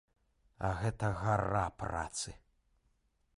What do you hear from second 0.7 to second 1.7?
гэта гара